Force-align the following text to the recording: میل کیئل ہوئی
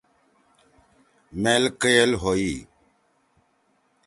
میل 1.41 1.63
کیئل 1.79 2.11
ہوئی 2.21 2.53